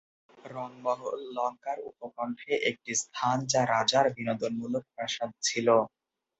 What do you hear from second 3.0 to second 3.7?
স্থান যা